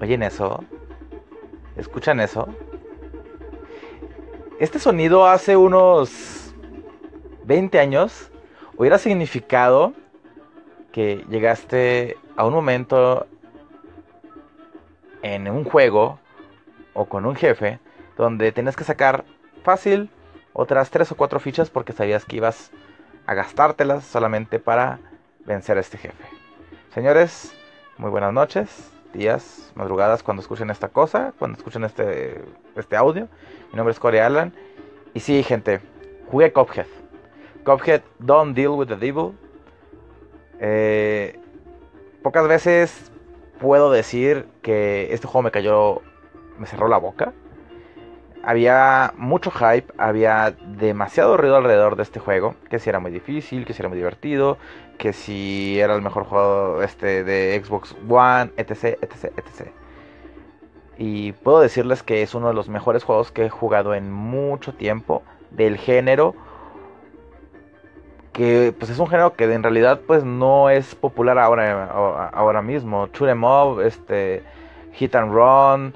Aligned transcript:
¿Oyen 0.00 0.22
eso? 0.22 0.62
¿Escuchan 1.76 2.20
eso? 2.20 2.46
Este 4.60 4.78
sonido 4.78 5.26
hace 5.26 5.56
unos 5.56 6.54
20 7.44 7.78
años 7.80 8.30
hubiera 8.76 8.98
significado 8.98 9.94
que 10.92 11.24
llegaste 11.28 12.16
a 12.36 12.46
un 12.46 12.52
momento 12.52 13.26
en 15.22 15.48
un 15.48 15.64
juego 15.64 16.18
o 16.92 17.06
con 17.06 17.26
un 17.26 17.34
jefe 17.34 17.80
donde 18.16 18.52
tenías 18.52 18.76
que 18.76 18.84
sacar 18.84 19.24
fácil 19.62 20.10
otras 20.52 20.90
3 20.90 21.12
o 21.12 21.16
4 21.16 21.40
fichas 21.40 21.70
porque 21.70 21.92
sabías 21.92 22.24
que 22.24 22.36
ibas 22.36 22.70
a 23.26 23.34
gastártelas 23.34 24.04
solamente 24.04 24.58
para 24.58 25.00
vencer 25.44 25.78
a 25.78 25.80
este 25.80 25.98
jefe. 25.98 26.24
Señores, 26.94 27.54
muy 27.96 28.10
buenas 28.10 28.32
noches, 28.32 28.90
días, 29.12 29.72
madrugadas 29.76 30.22
cuando 30.22 30.40
escuchen 30.40 30.70
esta 30.70 30.88
cosa, 30.88 31.32
cuando 31.38 31.56
escuchen 31.58 31.84
este, 31.84 32.42
este 32.74 32.96
audio. 32.96 33.28
Mi 33.70 33.76
nombre 33.76 33.92
es 33.92 34.00
Corey 34.00 34.20
Allen. 34.20 34.52
Y 35.14 35.20
sí, 35.20 35.42
gente, 35.44 35.80
jugué 36.30 36.52
Cophead. 36.52 36.86
Cophead, 37.62 38.02
Don't 38.18 38.56
Deal 38.56 38.70
with 38.70 38.88
the 38.88 38.96
Devil. 38.96 39.32
Eh, 40.58 41.38
pocas 42.22 42.48
veces 42.48 43.12
puedo 43.60 43.92
decir 43.92 44.48
que 44.62 45.12
este 45.12 45.28
juego 45.28 45.42
me 45.42 45.50
cayó, 45.52 46.02
me 46.58 46.66
cerró 46.66 46.88
la 46.88 46.98
boca. 46.98 47.32
Había 48.46 49.14
mucho 49.16 49.50
hype, 49.50 49.92
había 49.96 50.54
demasiado 50.76 51.36
ruido 51.36 51.56
alrededor 51.56 51.96
de 51.96 52.02
este 52.02 52.20
juego, 52.20 52.56
que 52.68 52.78
si 52.78 52.90
era 52.90 53.00
muy 53.00 53.10
difícil, 53.10 53.64
que 53.64 53.72
si 53.72 53.80
era 53.82 53.88
muy 53.88 53.96
divertido, 53.96 54.58
que 54.98 55.12
si 55.12 55.80
era 55.80 55.94
el 55.94 56.02
mejor 56.02 56.24
juego 56.24 56.82
este 56.82 57.24
de 57.24 57.62
Xbox 57.64 57.96
One, 58.08 58.52
etc, 58.56 58.98
etc, 59.00 59.32
etc. 59.36 59.68
Y 60.98 61.32
puedo 61.32 61.60
decirles 61.60 62.02
que 62.02 62.22
es 62.22 62.34
uno 62.34 62.48
de 62.48 62.54
los 62.54 62.68
mejores 62.68 63.02
juegos 63.02 63.32
que 63.32 63.46
he 63.46 63.50
jugado 63.50 63.94
en 63.94 64.12
mucho 64.12 64.74
tiempo 64.74 65.22
del 65.50 65.78
género 65.78 66.34
que 68.34 68.74
pues 68.76 68.90
es 68.90 68.98
un 68.98 69.06
género 69.06 69.34
que 69.34 69.44
en 69.44 69.62
realidad 69.62 70.00
pues 70.06 70.24
no 70.24 70.68
es 70.68 70.94
popular 70.96 71.38
ahora, 71.38 71.86
ahora 72.34 72.62
mismo. 72.62 73.06
Shoot 73.06 73.30
em 73.30 73.44
up, 73.44 73.80
este, 73.80 74.42
hit 74.92 75.14
and 75.14 75.32
run, 75.32 75.94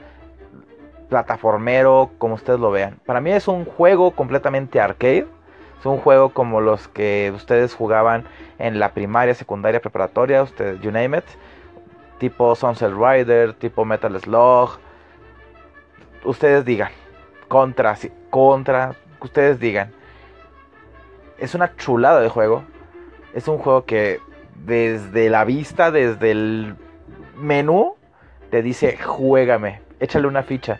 plataformero, 1.08 2.10
como 2.18 2.34
ustedes 2.34 2.60
lo 2.60 2.70
vean. 2.70 2.98
Para 3.06 3.20
mí 3.20 3.30
es 3.30 3.48
un 3.48 3.64
juego 3.64 4.12
completamente 4.12 4.80
arcade. 4.80 5.26
Es 5.78 5.86
un 5.86 5.98
juego 5.98 6.30
como 6.30 6.60
los 6.60 6.88
que 6.88 7.32
ustedes 7.34 7.74
jugaban 7.74 8.24
en 8.58 8.78
la 8.80 8.92
primaria, 8.92 9.34
secundaria, 9.34 9.80
preparatoria, 9.80 10.44
you 10.82 10.90
name 10.90 11.18
it. 11.18 11.24
Tipo 12.18 12.54
Sunset 12.56 12.92
Rider, 12.92 13.52
tipo 13.52 13.84
Metal 13.84 14.20
Slug. 14.20 14.78
Ustedes 16.24 16.64
digan. 16.64 16.90
Contra, 17.46 17.96
contra, 18.30 18.94
ustedes 19.20 19.58
digan 19.60 19.92
es 21.38 21.54
una 21.54 21.74
chulada 21.76 22.20
de 22.20 22.28
juego. 22.28 22.64
Es 23.34 23.48
un 23.48 23.58
juego 23.58 23.84
que 23.84 24.20
desde 24.64 25.30
la 25.30 25.44
vista, 25.44 25.90
desde 25.90 26.30
el 26.32 26.74
menú, 27.36 27.94
te 28.50 28.62
dice, 28.62 28.96
juégame, 28.96 29.80
échale 30.00 30.26
una 30.26 30.42
ficha. 30.42 30.78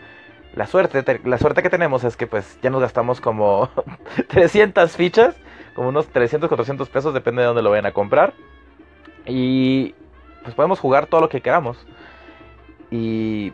La 0.55 0.65
suerte, 0.65 1.21
la 1.23 1.37
suerte 1.37 1.61
que 1.61 1.69
tenemos 1.69 2.03
es 2.03 2.17
que 2.17 2.27
pues 2.27 2.59
ya 2.61 2.69
nos 2.69 2.81
gastamos 2.81 3.21
como 3.21 3.69
300 4.27 4.95
fichas, 4.95 5.35
como 5.75 5.89
unos 5.89 6.07
300, 6.07 6.49
400 6.49 6.89
pesos, 6.89 7.13
depende 7.13 7.41
de 7.41 7.47
dónde 7.47 7.61
lo 7.61 7.69
vayan 7.69 7.85
a 7.85 7.93
comprar. 7.93 8.33
Y 9.25 9.93
pues 10.43 10.55
podemos 10.55 10.79
jugar 10.79 11.07
todo 11.07 11.21
lo 11.21 11.29
que 11.29 11.41
queramos. 11.41 11.85
Y 12.91 13.53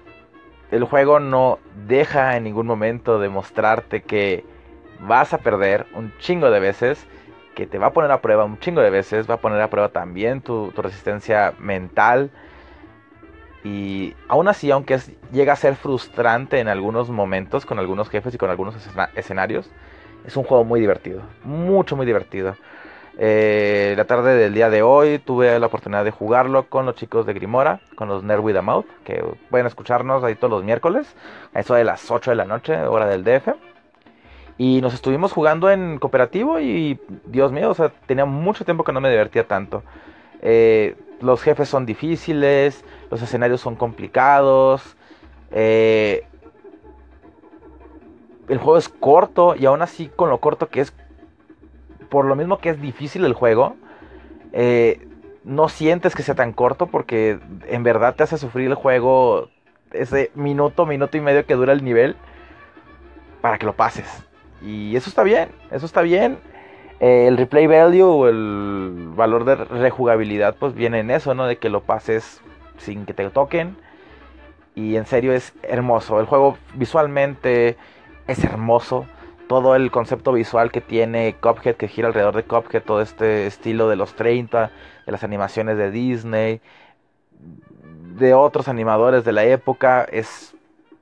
el 0.72 0.84
juego 0.86 1.20
no 1.20 1.60
deja 1.88 2.38
en 2.38 2.44
ningún 2.44 2.68
momento 2.68 3.20
de 3.20 3.30
mostrarte 3.30 4.02
que 4.02 4.46
vas 5.00 5.34
a 5.34 5.40
perder 5.40 5.86
un 5.94 6.14
chingo 6.20 6.50
de 6.50 6.60
veces, 6.60 7.06
que 7.54 7.68
te 7.68 7.78
va 7.78 7.88
a 7.88 7.94
poner 7.94 8.12
a 8.12 8.22
prueba 8.22 8.46
un 8.46 8.60
chingo 8.60 8.82
de 8.82 8.90
veces, 8.90 9.30
va 9.30 9.36
a 9.36 9.42
poner 9.42 9.62
a 9.62 9.70
prueba 9.70 9.90
también 9.90 10.42
tu, 10.42 10.72
resistencia 10.76 11.54
mental. 11.60 12.32
Y 13.66 14.14
aún 14.28 14.48
así, 14.48 14.70
aunque 14.70 15.00
llega 15.34 15.54
a 15.54 15.56
ser 15.56 15.76
frustrante 15.76 16.60
en 16.60 16.68
algunos 16.68 17.10
momentos, 17.10 17.66
con 17.66 17.80
algunos 17.80 18.10
jefes 18.10 18.36
y 18.36 18.38
con 18.38 18.52
algunos 18.52 18.76
escenarios, 19.16 19.72
es 20.24 20.38
un 20.38 20.44
juego 20.44 20.64
muy 20.64 20.80
divertido, 20.80 21.24
mucho, 21.44 21.96
muy 21.96 22.06
divertido. 22.06 22.56
Eh, 23.18 23.96
la 23.98 24.06
tarde 24.06 24.36
del 24.36 24.54
día 24.54 24.70
de 24.70 24.84
hoy 24.84 25.18
tuve 25.18 25.58
la 25.58 25.66
oportunidad 25.66 26.06
de 26.06 26.12
jugarlo 26.12 26.70
con 26.70 26.86
los 26.86 26.96
chicos 26.96 27.26
de 27.26 27.34
Grimora, 27.34 27.80
con 27.96 28.08
los 28.08 28.24
Nerd 28.24 28.42
with 28.42 28.62
Mouth, 28.62 28.86
que 29.04 29.24
pueden 29.50 29.66
escucharnos 29.66 30.24
ahí 30.24 30.36
todos 30.36 30.52
los 30.52 30.64
miércoles, 30.64 31.16
a 31.56 31.62
eso 31.62 31.74
de 31.74 31.86
las 31.86 32.12
8 32.12 32.30
de 32.30 32.36
la 32.36 32.46
noche, 32.46 32.78
hora 32.78 33.08
del 33.08 33.24
DF. 33.24 33.56
Y 34.60 34.80
nos 34.82 34.94
estuvimos 34.94 35.32
jugando 35.34 35.72
en 35.72 35.98
cooperativo 35.98 36.60
y, 36.60 37.00
Dios 37.26 37.52
mío, 37.52 37.72
o 37.72 37.74
sea, 37.74 37.90
tenía 38.06 38.26
mucho 38.26 38.64
tiempo 38.64 38.84
que 38.84 38.94
no 38.94 39.02
me 39.02 39.10
divertía 39.10 39.48
tanto. 39.48 39.82
Eh, 40.48 40.96
los 41.22 41.42
jefes 41.42 41.68
son 41.68 41.88
difíciles, 41.88 42.86
los 43.10 43.20
escenarios 43.20 43.62
son 43.62 43.76
complicados. 43.76 44.96
Eh, 45.52 46.24
el 48.48 48.60
juego 48.60 48.78
es 48.78 48.88
corto 48.88 49.56
y 49.56 49.66
aún 49.66 49.82
así 49.82 50.08
con 50.16 50.30
lo 50.30 50.38
corto 50.40 50.70
que 50.70 50.82
es, 50.82 50.94
por 52.10 52.26
lo 52.26 52.36
mismo 52.36 52.60
que 52.60 52.70
es 52.70 52.80
difícil 52.80 53.26
el 53.26 53.34
juego, 53.34 53.76
eh, 54.54 55.08
no 55.44 55.68
sientes 55.68 56.14
que 56.14 56.22
sea 56.22 56.36
tan 56.36 56.54
corto 56.54 56.86
porque 56.86 57.40
en 57.68 57.82
verdad 57.82 58.14
te 58.14 58.22
hace 58.22 58.38
sufrir 58.38 58.68
el 58.68 58.76
juego 58.76 59.50
ese 59.94 60.30
minuto, 60.36 60.86
minuto 60.86 61.18
y 61.18 61.22
medio 61.22 61.48
que 61.48 61.56
dura 61.56 61.74
el 61.74 61.84
nivel 61.84 62.16
para 63.42 63.58
que 63.58 63.66
lo 63.66 63.76
pases. 63.76 64.24
Y 64.62 64.96
eso 64.96 65.10
está 65.10 65.24
bien, 65.24 65.50
eso 65.72 65.88
está 65.88 66.04
bien. 66.04 66.38
Eh, 67.00 67.28
el 67.28 67.38
replay 67.38 67.68
value 67.68 68.04
o 68.04 68.28
el 68.28 69.12
valor 69.16 69.46
de 69.46 69.56
rejugabilidad 69.56 70.56
pues 70.56 70.74
viene 70.74 71.00
en 71.00 71.12
eso, 71.12 71.34
¿no? 71.34 71.46
De 71.46 71.58
que 71.58 71.70
lo 71.70 71.82
pases 71.82 72.42
sin 72.78 73.06
que 73.06 73.14
te 73.14 73.30
toquen. 73.30 73.78
Y 74.76 74.98
en 74.98 75.06
serio 75.06 75.34
es 75.34 75.54
hermoso. 75.64 76.20
El 76.20 76.26
juego 76.26 76.58
visualmente 76.74 77.78
es 78.28 78.44
hermoso. 78.44 79.06
Todo 79.48 79.76
el 79.76 79.92
concepto 79.92 80.34
visual 80.34 80.72
que 80.72 80.82
tiene 80.82 81.36
Cuphead, 81.40 81.76
que 81.76 81.88
gira 81.88 82.08
alrededor 82.08 82.36
de 82.36 82.44
Cuphead, 82.44 82.84
todo 82.84 83.02
este 83.02 83.46
estilo 83.46 83.88
de 83.90 83.96
los 83.96 84.16
30, 84.16 84.72
de 85.06 85.12
las 85.12 85.24
animaciones 85.24 85.78
de 85.78 85.92
Disney, 85.92 86.62
de 88.16 88.34
otros 88.34 88.68
animadores 88.68 89.24
de 89.24 89.34
la 89.34 89.44
época, 89.44 90.04
es 90.12 90.56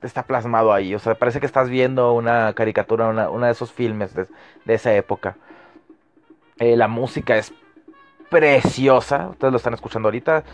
está 0.06 0.24
plasmado 0.24 0.72
ahí. 0.72 0.94
O 0.94 0.98
sea, 0.98 1.14
parece 1.14 1.40
que 1.40 1.46
estás 1.46 1.68
viendo 1.68 2.12
una 2.12 2.52
caricatura, 2.54 3.08
una, 3.08 3.46
de 3.46 3.52
esos 3.52 3.72
filmes 3.72 4.14
de, 4.14 4.26
esa 4.66 4.94
época. 4.94 5.36
Eh, 6.58 6.76
la 6.76 6.88
música 6.88 7.36
es 7.36 7.52
preciosa. 8.30 9.28
Ustedes 9.30 9.52
lo 9.52 9.56
están 9.56 9.74
escuchando 9.74 10.08
ahorita. 10.08 10.44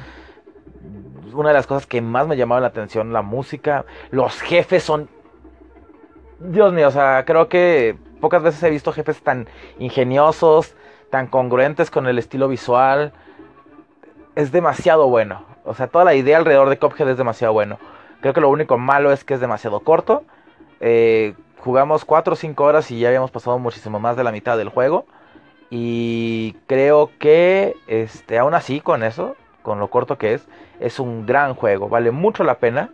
Una 1.33 1.50
de 1.50 1.55
las 1.55 1.66
cosas 1.66 1.87
que 1.87 2.00
más 2.00 2.27
me 2.27 2.37
llamaba 2.37 2.61
la 2.61 2.69
atención, 2.69 3.12
la 3.12 3.22
música. 3.22 3.84
Los 4.11 4.41
jefes 4.41 4.83
son... 4.83 5.09
Dios 6.38 6.72
mío, 6.72 6.88
o 6.88 6.91
sea, 6.91 7.25
creo 7.27 7.49
que 7.49 7.99
pocas 8.21 8.43
veces 8.43 8.62
he 8.62 8.71
visto 8.71 8.93
jefes 8.93 9.22
tan 9.22 9.47
ingeniosos, 9.78 10.75
tan 11.11 11.27
congruentes 11.27 11.91
con 11.91 12.06
el 12.06 12.19
estilo 12.19 12.49
visual. 12.49 13.12
Es 14.34 14.50
demasiado 14.53 15.09
bueno. 15.09 15.44
O 15.65 15.75
sea, 15.75 15.88
toda 15.88 16.05
la 16.05 16.15
idea 16.15 16.38
alrededor 16.38 16.71
de 16.71 16.78
Cuphead 16.78 17.11
es 17.11 17.19
demasiado 17.19 17.53
bueno. 17.53 17.78
Creo 18.21 18.32
que 18.32 18.41
lo 18.41 18.49
único 18.49 18.78
malo 18.78 19.12
es 19.12 19.25
que 19.25 19.35
es 19.35 19.41
demasiado 19.41 19.81
corto. 19.81 20.25
Eh, 20.81 21.35
jugamos 21.58 22.05
4 22.05 22.32
o 22.32 22.37
5 22.37 22.64
horas 22.64 22.91
y 22.91 22.99
ya 22.99 23.08
habíamos 23.08 23.31
pasado 23.31 23.58
muchísimo 23.58 24.00
más 24.00 24.17
de 24.17 24.25
la 24.25 24.32
mitad 24.32 24.56
del 24.56 24.70
juego. 24.70 25.06
Y 25.70 26.56
creo 26.67 27.11
que 27.19 27.76
este, 27.87 28.38
aún 28.38 28.55
así 28.55 28.81
con 28.81 29.05
eso, 29.05 29.37
con 29.62 29.78
lo 29.78 29.88
corto 29.88 30.19
que 30.19 30.34
es, 30.34 30.46
es 30.81 30.99
un 30.99 31.26
gran 31.26 31.55
juego. 31.55 31.88
Vale 31.88 32.11
mucho 32.11 32.43
la 32.43 32.58
pena. 32.58 32.90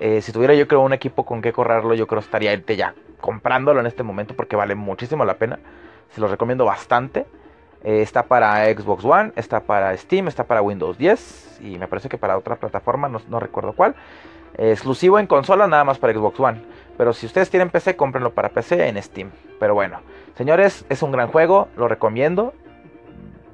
Eh, 0.00 0.20
si 0.20 0.32
tuviera 0.32 0.54
yo 0.54 0.66
creo 0.66 0.80
un 0.80 0.92
equipo 0.92 1.24
con 1.24 1.40
que 1.42 1.52
correrlo, 1.52 1.94
yo 1.94 2.06
creo 2.06 2.20
estaría 2.20 2.54
ya 2.54 2.94
comprándolo 3.20 3.80
en 3.80 3.86
este 3.86 4.02
momento 4.02 4.34
porque 4.34 4.56
vale 4.56 4.74
muchísimo 4.74 5.24
la 5.24 5.34
pena. 5.34 5.60
Se 6.10 6.20
lo 6.20 6.28
recomiendo 6.28 6.64
bastante. 6.64 7.26
Eh, 7.84 8.02
está 8.02 8.24
para 8.24 8.64
Xbox 8.66 9.04
One, 9.04 9.32
está 9.36 9.60
para 9.60 9.96
Steam, 9.96 10.26
está 10.26 10.44
para 10.44 10.62
Windows 10.62 10.98
10 10.98 11.60
y 11.62 11.78
me 11.78 11.86
parece 11.86 12.08
que 12.08 12.18
para 12.18 12.36
otra 12.36 12.56
plataforma, 12.56 13.08
no, 13.08 13.20
no 13.28 13.38
recuerdo 13.38 13.72
cuál 13.72 13.94
exclusivo 14.56 15.18
en 15.18 15.26
consola 15.26 15.66
nada 15.66 15.84
más 15.84 15.98
para 15.98 16.12
Xbox 16.12 16.40
One. 16.40 16.62
Pero 16.96 17.12
si 17.12 17.26
ustedes 17.26 17.48
tienen 17.50 17.70
PC, 17.70 17.96
cómprenlo 17.96 18.32
para 18.32 18.48
PC 18.48 18.88
en 18.88 19.00
Steam. 19.02 19.30
Pero 19.60 19.74
bueno, 19.74 20.00
señores, 20.36 20.84
es 20.88 21.02
un 21.02 21.12
gran 21.12 21.28
juego, 21.28 21.68
lo 21.76 21.88
recomiendo. 21.88 22.52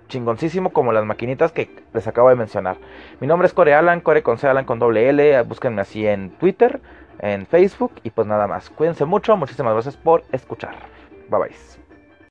Chingoncísimo 0.09 0.71
como 0.71 0.93
las 0.93 1.05
maquinitas 1.05 1.53
que 1.53 1.71
les 1.93 2.07
acabo 2.07 2.29
de 2.31 2.37
mencionar. 2.37 2.77
Mi 3.21 3.27
nombre 3.27 3.47
es 3.47 3.53
Core 3.53 3.75
Alan, 3.75 4.01
Core 4.01 4.23
con 4.23 4.39
C 4.39 4.49
Alan 4.49 4.65
con 4.65 4.79
doble 4.79 5.09
L. 5.09 5.43
Búsquenme 5.43 5.83
así 5.83 6.07
en 6.07 6.31
Twitter, 6.31 6.81
en 7.21 7.47
Facebook 7.47 7.93
y 8.03 8.11
pues 8.11 8.27
nada 8.27 8.47
más. 8.47 8.71
Cuídense 8.71 9.05
mucho, 9.05 9.37
muchísimas 9.37 9.73
gracias 9.73 9.97
por 9.97 10.25
escuchar. 10.33 10.75
Bye 11.29 11.41
bye. 11.41 11.84